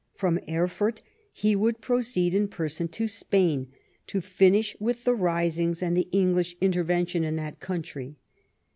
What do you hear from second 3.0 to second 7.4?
Spain, to finish with the risings and the English intervention in